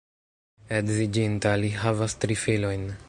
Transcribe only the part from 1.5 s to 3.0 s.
li havas tri filojn.